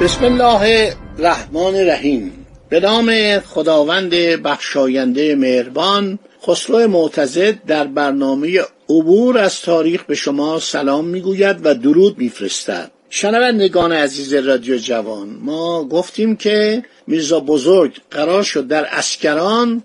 [0.00, 2.46] بسم الله الرحمن الرحیم.
[2.68, 4.10] به نام خداوند
[4.44, 12.18] بخشاینده مهربان خسرو معتزد در برنامه عبور از تاریخ به شما سلام می‌گوید و درود
[12.18, 12.90] میفرستد.
[13.10, 19.82] شنوندگان عزیز رادیو جوان ما گفتیم که میرزا بزرگ قرار شد در اسکران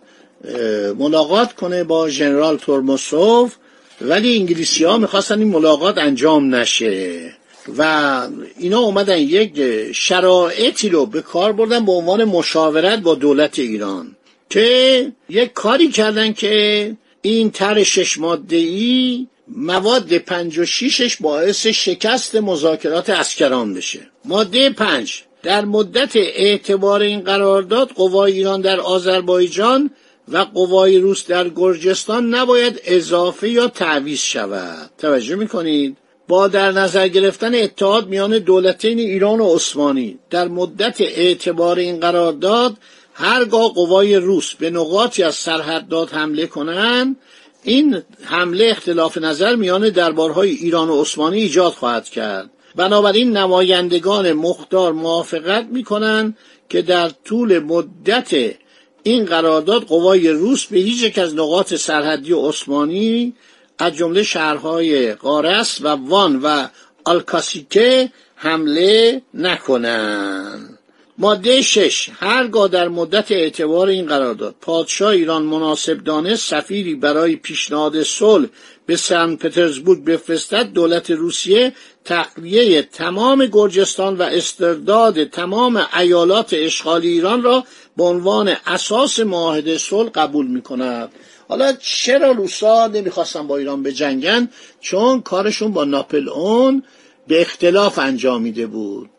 [0.99, 3.55] ملاقات کنه با ژنرال تورموسوف
[4.01, 7.31] ولی انگلیسی ها می‌خواستن این ملاقات انجام نشه.
[7.77, 8.21] و
[8.57, 14.15] اینا اومدن یک شرایطی رو به کار بردن به عنوان مشاورت با دولت ایران
[14.49, 21.67] که یک کاری کردن که این تر شش ماده ای مواد پنج و شیشش باعث
[21.67, 23.99] شکست مذاکرات اسکران بشه.
[24.25, 25.21] ماده پنج.
[25.43, 29.89] در مدت اعتبار این قرارداد قوای ایران در آذربایجان
[30.27, 34.91] و قوای روس در گرجستان نباید اضافه یا تعویض شود.
[34.97, 35.97] توجه می‌کنید؟
[36.27, 40.19] با در نظر گرفتن اتحاد میان دولتین ایران و عثمانی.
[40.29, 42.77] در مدت اعتبار این قرارداد
[43.13, 47.15] هرگاه قوای روس به نقاطی از سرحدات حمله کنند
[47.63, 52.49] این حمله اختلاف نظر میان دربارهای ایران و عثمانی ایجاد خواهد کرد.
[52.75, 56.37] بنابراین نمایندگان مختار موافقت می‌کنند
[56.69, 58.55] که در طول مدت
[59.03, 63.33] این قرارداد قوای روس به هیچ یک از نقاط سرحدی عثمانی
[63.77, 66.67] از جمله شهرهای قارس و وان و
[67.05, 70.79] آلکاسیکه حمله نکنند
[71.17, 78.03] ماده شش هرگاه در مدت اعتبار این قرارداد پادشاه ایران مناسب دانست سفیری برای پیشنهاد
[78.03, 78.47] صلح
[78.85, 81.73] به سن پترزبورگ بفرستد دولت روسیه
[82.05, 87.63] تخلیه تمام گرجستان و استرداد تمام ایالات اشغالی ایران را
[87.97, 91.11] به عنوان اساس معاهده صلح قبول می کند
[91.47, 94.49] حالا چرا روسا نمی‌خواستن با ایران بجنگن؟
[94.81, 96.83] چون کارشون با ناپلئون
[97.27, 99.09] به اختلاف انجامیده بود.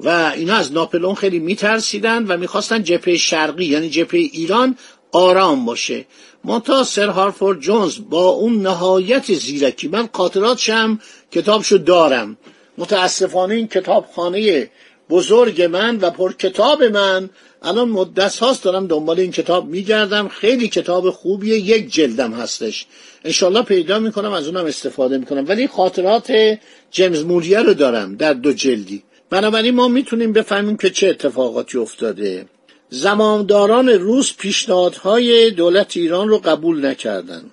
[0.00, 4.76] و اینا از ناپلئون خیلی میترسیدن و می‌خواستن جبهه شرقی یعنی جبهه ایران
[5.12, 6.06] آرام باشه.
[6.44, 11.00] منتها سر هارفورد جونز با اون نهایت زیرکی من خاطراتشم
[11.32, 12.36] کتابشو دارم.
[12.78, 14.70] متاسفانه این کتابخانه
[15.10, 17.30] بزرگ من و پر کتاب من.
[17.62, 20.28] الان مدت هاست دارم دنبال این کتاب میگردم.
[20.28, 21.58] خیلی کتاب خوبیه.
[21.58, 22.86] یک جلدم هستش.
[23.24, 25.44] انشالله پیدا می‌کنم از اونم استفاده می‌کنم.
[25.48, 26.32] ولی خاطرات
[26.90, 29.02] جیمز موریه رو دارم در دو جلدی.
[29.30, 32.46] بنابراین ما می‌تونیم بفهمیم که چه اتفاقاتی افتاده.
[32.90, 37.50] زمامداران روس پیشنهادهای دولت ایران رو قبول نکردند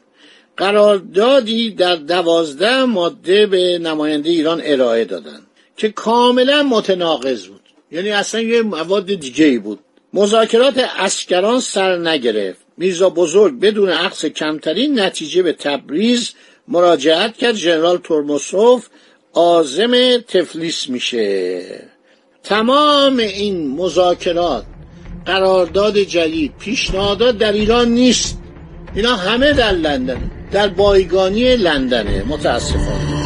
[0.57, 5.47] قراردادی در دوازده ماده به نماینده ایران ارائه دادن.
[5.77, 7.61] که کاملا متناقض بود.
[7.91, 9.79] یعنی اصلا یه مواد دیگه ای بود.
[10.13, 12.59] مذاکرات اسکران سر نگرفت.
[12.77, 16.31] میرزا بزرگ بدون عقص کمترین نتیجه به تبریز
[16.67, 17.55] مراجعت کرد.
[17.55, 18.87] ژنرال تورموسوف
[19.33, 21.61] آزم تفلیس میشه.
[22.43, 24.66] تمام این مذاکرات
[25.25, 28.37] قرارداد جدید پیشنهادات در ایران نیست.
[28.95, 32.23] اینا همه در لندن در بایگانی لندنه.
[32.23, 33.16] متاسفانه.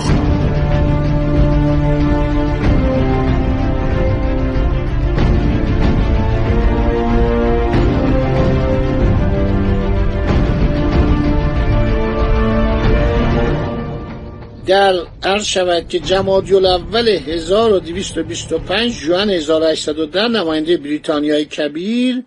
[14.72, 22.23] در عرض شود که جمادی الاول 1225 جوان 1810 نماینده بریتانیای کبیر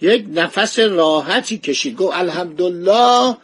[0.00, 1.96] یک نفس راحتی کشید.
[1.96, 3.36] گفت الحمدلله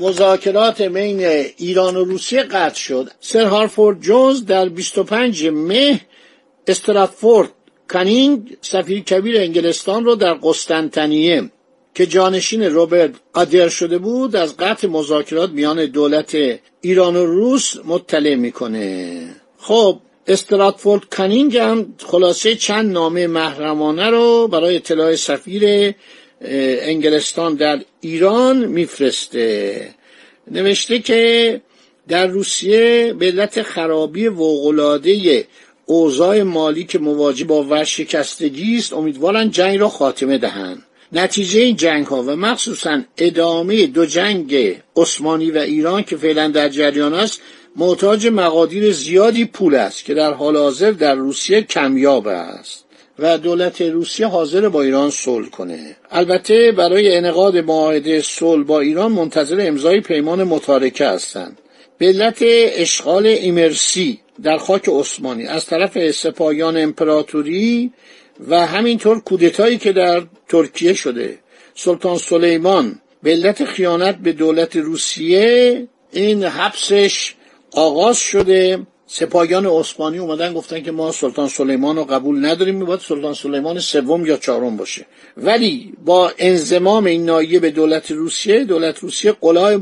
[0.00, 1.20] مذاکرات بین
[1.56, 3.10] ایران و روسیه قطع شد.
[3.20, 6.00] سر هارفورد جونز در 25 مه
[6.66, 7.48] استراتفورد
[7.88, 11.50] کانینگ سفیر کبیر انگلستان رو در قسطنطنیه
[11.98, 16.36] که جانشین روبرت آدر شده بود از قطع مذاکرات میان دولت
[16.80, 19.22] ایران و روس مطلع می‌کنه.
[19.58, 25.94] خب استراتفورد کانینگ هم خلاصه چند نامه محرمانه رو برای اطلاع سفیر
[26.40, 29.88] انگلستان در ایران میفرسته.
[30.50, 31.60] نوشته که
[32.08, 35.46] در روسیه به علت خرابی وقلاده
[35.86, 40.82] اوضاع مالی که مواجه با ورشکستگی است امیدوارن جنگ را خاتمه دهند.
[41.12, 46.68] نتیجه این جنگ ها و مخصوصا ادامه دو جنگ عثمانی و ایران که فعلا در
[46.68, 47.40] جریان است
[47.76, 52.84] محتاج مقادیر زیادی پول است که در حال حاضر در روسیه کمیاب است
[53.18, 55.96] و دولت روسیه حاضر با ایران صلح کنه.
[56.10, 61.58] البته برای انعقاد معاهده صلح با ایران منتظر امضای پیمان متارکه هستند.
[61.98, 67.92] به علت اشغال ایمرسی در خاک عثمانی از طرف سپاهیان امپراتوری
[68.48, 71.38] و همینطور کودتایی که در ترکیه شده.
[71.74, 77.34] سلطان سلیمان به علت خیانت به دولت روسیه این حبسش
[77.72, 78.86] آغاز شده.
[79.06, 84.26] سپاهیان عثمانی اومدن گفتن که ما سلطان سلیمان رو قبول نداریم میباید سلطان سلیمان سوم
[84.26, 85.06] یا چهارم باشه.
[85.36, 89.76] ولی با انضمام این نایه به دولت روسیه دولت روسیه قلای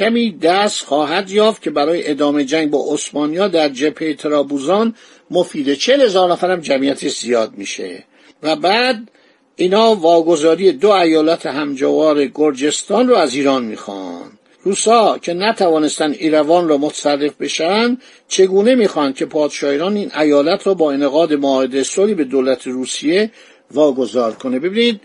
[0.00, 4.94] مستحکمی دست خواهد یافت که برای ادامه جنگ با عثمانیا در جبهه ترابوزان
[5.30, 8.04] مفیده چل هزار نفرم جمعیت زیاد میشه.
[8.42, 9.10] و بعد
[9.56, 14.22] اینا واگذاری دو ایالت همجوار گرجستان رو از ایران می‌خوان.
[14.62, 17.98] روسا که نتوانستن ایروان را متصرف بشن
[18.28, 23.30] چگونه می‌خوان که پادشاه ایران این ایالت را با انعقاد معاهده صلحی به دولت روسیه
[23.70, 25.00] واگذار کنه؟ ببینید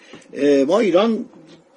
[0.68, 1.25] ما ایران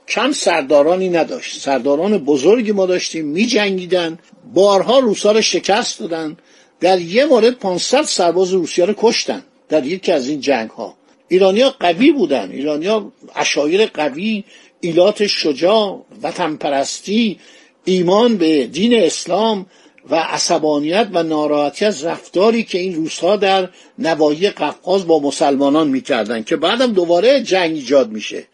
[0.09, 1.61] کم سردارانی نداشت.
[1.61, 4.19] سرداران بزرگی ما داشتیم می جنگیدن
[4.55, 6.37] بارها روسا را شکست دادن.
[6.81, 10.97] در یه مورد 500 سرباز روسیه رو کشتن در یکی از این جنگ ها
[11.29, 12.51] ایرانیا قوی بودن.
[12.51, 14.45] ایرانیا اشایر قوی
[14.81, 17.39] ایلات شجاع وطن پرستی
[17.85, 19.67] ایمان به دین اسلام
[20.11, 23.69] و عصبانیت و ناراحتی از رفتاری که این روزها در
[23.99, 28.47] نواحی قفقاز با مسلمانان می‌کردن که بعدم دوباره جنگ ایجاد میشه.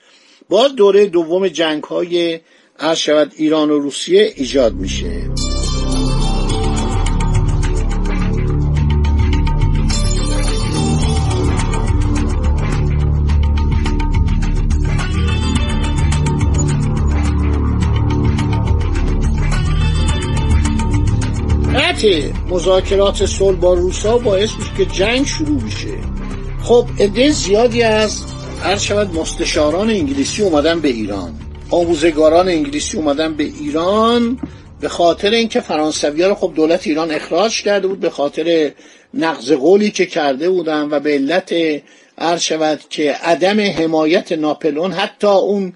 [0.49, 2.41] باز دوره دوم جنگ های
[2.96, 5.31] شود ایران و روسیه ایجاد میشه.
[22.49, 25.99] مذاکرات صلح با روسا باعث میشه که جنگ شروع میشه
[26.62, 28.33] خب عده زیادی از
[28.64, 31.34] هر شود مستشاران انگلیسی اومدن به ایران.
[31.70, 34.38] آموزگاران انگلیسی اومدن به ایران
[34.81, 38.72] به خاطر اینکه فرانسوی رو خب دولت ایران اخراج کرده بود به خاطر
[39.14, 41.55] نقض قولی که کرده بودن و به علت
[42.19, 45.72] عرض شود که عدم حمایت ناپلون حتی اون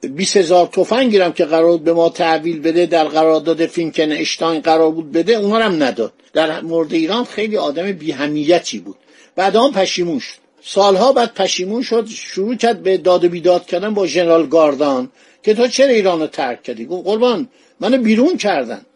[0.00, 4.60] 20 هزار تفنگی هم که قرار بود به ما تحویل بده در قرارداد فینکن اشتاین
[4.60, 6.12] قرار بود بده اونها هم نداد.
[6.32, 8.96] در مورد ایران خیلی آدم بیهمیتی بود.
[9.36, 10.41] بعد هم پشیمون شد.
[10.64, 15.10] سالها بعد پشیمون شد شروع کرد به داد و بیداد کردن با ژنرال گاردان
[15.42, 17.48] که تو چرا ایران رو ترک کردی؟ گفت قربان
[17.80, 18.86] منو بیرون کردن.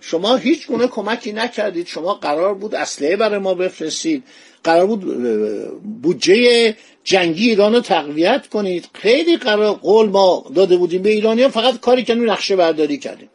[0.00, 1.86] شما هیچ گونه کمکی نکردید.
[1.86, 4.24] شما قرار بود اسلحه برای ما بفرستید.
[4.64, 5.04] قرار بود
[6.02, 8.88] بودجه جنگی ایران رو تقویت کنید.
[8.94, 13.30] خیلی قرار قول ما داده بودیم به ایرانی ها فقط کاری که نقشه برداری کردیم.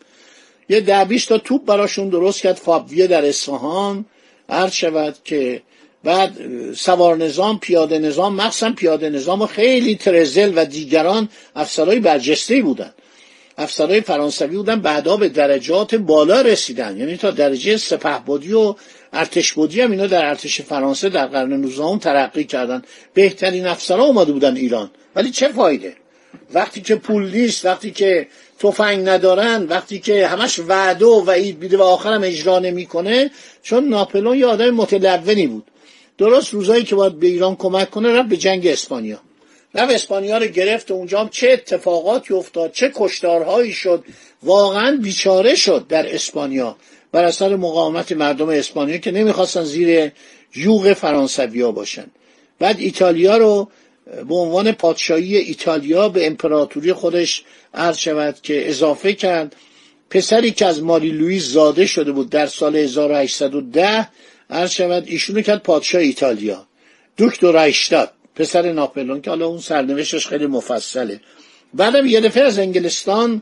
[0.70, 2.56] یه ده تا توپ براشون درست کرد.
[2.56, 4.06] فابویه در اصفهان
[4.50, 5.62] عرض شود که
[6.06, 6.38] بعد
[6.74, 12.94] سوار نظام پیاده نظام مخصوصا پیاده نظام خیلی ترزل و دیگران افسرهای برجسته بودن.
[13.58, 16.98] افسرهای فرانسوی بودن بعدا به درجات بالا رسیدن.
[16.98, 18.76] یعنی تا درجه سپهبدی و
[19.14, 22.82] ارتش بودی هم اینا در ارتش فرانسه در قرن 19 ترقی کردن.
[23.14, 24.92] بهترین افسرها اومده بودن ایران.
[25.16, 25.94] ولی چه فایده؟
[26.54, 28.28] وقتی که پول نیست وقتی که
[28.60, 33.32] تفنگ ندارن وقتی که همش وعده و وعید بیده و آخرم اجرا نمی‌کنه
[33.64, 35.64] چون ناپلون یه آدم متلونی بود.
[36.18, 39.20] درست روزایی که باید به ایران کمک کنه رفت به جنگ اسپانیا.
[39.76, 44.04] رفت اسپانیا رو گرفت و اونجا هم چه اتفاقاتی افتاد چه کشتارهایی شد.
[44.44, 46.76] واقعا بیچاره شد در اسپانیا
[47.12, 50.12] بر اثر مقاومت مردم اسپانیا که نمی‌خواستن زیر
[50.56, 52.06] یوغ فرانسویا باشن.
[52.60, 53.70] بعد ایتالیا رو
[54.28, 57.44] به عنوان پادشاهی ایتالیا به امپراتوری خودش
[57.74, 59.56] عرض شود که اضافه کرد.
[60.10, 64.08] پسری که از ماری لوئیس زاده شده بود در سال 1810
[64.50, 66.68] عرض شود ایشونو کرد پادشاه ایتالیا.
[67.18, 71.20] دو رایشتاد پسر ناپلون که حالا اون سرنوشتش خیلی مفصله.
[71.74, 73.42] بعدم یه دفعه از انگلستان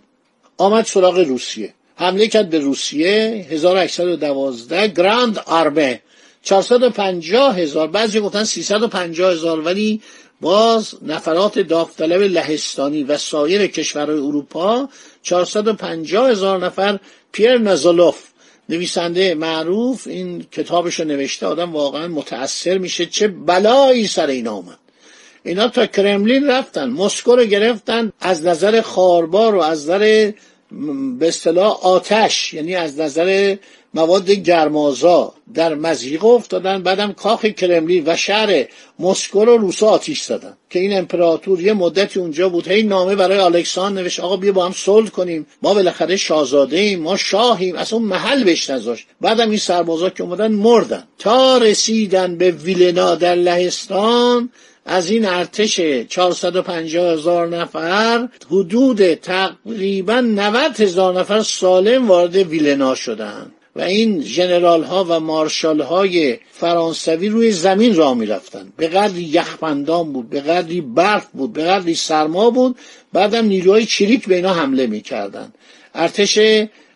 [0.58, 1.74] آمد سراغ روسیه.
[1.96, 3.48] حمله کرد به روسیه.
[3.50, 6.02] 1812 گراند آرمه.
[6.44, 7.88] 450 هزار.
[7.88, 10.02] بعضی گفتن 350 هزار ولی
[10.42, 14.90] باز نفرات داوطلب لهستانی و سایر کشورهای اروپا
[15.24, 17.00] 450 هزار نفر.
[17.32, 18.33] پیر نزالوف
[18.70, 24.80] نویسنده معروف این کتابش رو نوشته آدم واقعا متأثر میشه چه بلایی سر این آمد
[25.44, 30.34] اینا تا کرملین رفتن مسکو رو گرفتن از نظر خاربار و از نظر
[31.20, 33.56] به اصطلاح آتش یعنی از نظر
[33.94, 38.66] مواد گرمازا در مزیقه افتادن بعدم کاخ کرملین و شهر
[39.00, 40.58] مسکو رو روسا آتیش زدن.
[40.70, 44.66] که این امپراتور یه مدتی اونجا بود هی نامه برای الکساندر نوشت آقا بیا با
[44.66, 45.48] هم صلح کنیم.
[45.62, 47.76] ما بالاخره شاهزاده ایم ما شاهیم.
[47.76, 49.08] اصلا محل بهش نذاشت.
[49.22, 51.04] بعدم این سربازا که اومدن مردن.
[51.20, 54.50] تا رسیدن به ویلنا در لهستان
[54.86, 63.52] از این ارتش 450 هزار نفر حدود تقریبا 90 هزار نفر سالم وارد ویلنا شدند
[63.76, 69.24] و این جنرال ها و مارشال های فرانسوی روی زمین را می رفتن به قدری
[69.24, 72.76] یخبندان بود به قدری برف بود به قدری سرما بود
[73.14, 75.54] بعدم نیروهای چریک به اینا حمله می کردن.
[75.94, 76.40] ارتش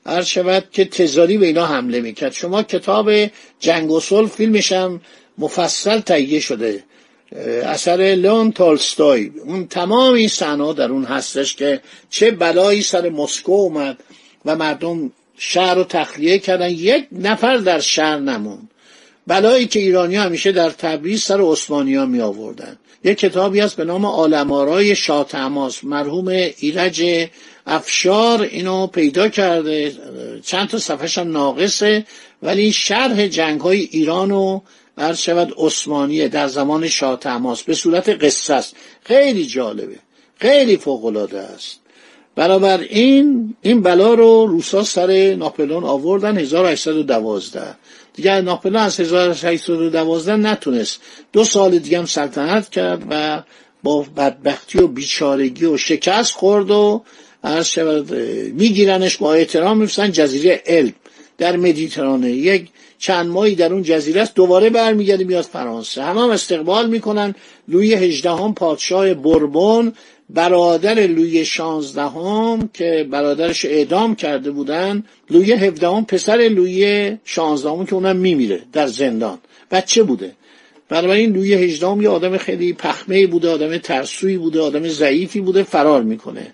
[0.05, 3.11] عرض شود که تزاری به اینا حمله می کرد شما کتاب
[3.59, 5.01] جنگ و صلح فیلمش هم
[5.37, 6.83] مفصل تهیه شده.
[7.63, 9.31] اثر لون تولستوی.
[9.45, 13.97] اون تمام این صحنه در اون هستش که چه بلایی سر مسکو اومد
[14.45, 16.69] و مردم شهر رو تخلیه کردن.
[16.69, 18.69] یک نفر در شهر نمون
[19.27, 24.05] بلایی که ایرانی همیشه در تبریز سر عثمانی می آوردن یک کتابی هست به نام
[24.05, 27.27] آلمارای شاه تماس مرحوم ایرج
[27.67, 29.93] افشار اینو پیدا کرده.
[30.45, 32.05] چند تا صفحش هم ناقصه.
[32.43, 34.61] ولی شرح جنگ های ایران و
[34.97, 38.75] عرض شود عثمانیه در زمان شاه تماس به صورت قصه است.
[39.03, 39.95] خیلی جالبه.
[40.39, 41.79] خیلی فوق العاده است.
[42.35, 47.61] برابر این این بلا رو روسا سر ناپلون آوردن 1812
[48.13, 50.99] دیگه ناپلون از 1812 نتونست.
[51.33, 53.43] دو سال دیگه هم سلطنت کرد و
[53.83, 57.03] با بدبختی و بیچارگی و شکست خورد و
[57.43, 58.13] عرض شود
[58.53, 60.93] میگیرنش با احترام میفرستن جزیره علم
[61.37, 62.31] در مدیترانه.
[62.31, 66.03] یک چند ماهی در اون جزیره است دوباره برمیگرده میاد فرانسه.
[66.03, 67.35] همه هم استقبال می‌کنن.
[67.67, 69.93] لوی هجدهم پادشاه بربون
[70.29, 78.15] برادر لوی شانزدهم که برادرش اعدام کرده بودن لوی هفدهم پسر لوی شانزدهم که اونم
[78.15, 79.37] میمیره در زندان.
[79.71, 80.31] بچه بوده؟
[80.89, 86.03] بنابراین لوی هجدهم یه آدم خیلی پخمه بوده آدم ترسوی بوده آدم ضعیفی بوده فرار
[86.03, 86.53] می‌کنه.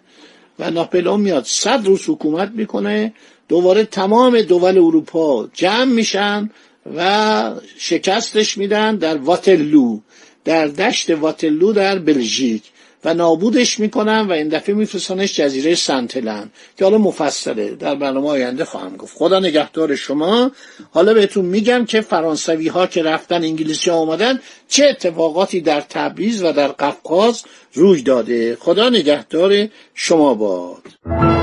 [0.59, 1.43] و ناپلئون میاد.
[1.45, 3.13] صد روز حکومت می‌کنه.
[3.47, 6.49] دوباره تمام دول اروپا جمع میشن
[6.95, 9.99] و شکستش میدن در واتلو
[10.45, 12.63] در دشت واتلو در بلژیک
[13.05, 17.75] و نابودش می‌کنن و این دفعه میفرستانش جزیره سنتلن که حالا مفصله.
[17.75, 19.17] در برنامه آینده خواهم گفت.
[19.17, 20.51] خدا نگهدار شما.
[20.91, 26.43] حالا بهتون میگم که فرانسوی ها که رفتن انگلیسی ها آمدن چه اتفاقاتی در تبریز
[26.43, 28.57] و در قفقاز روی داده.
[28.59, 31.42] خدا نگهدار شما باد.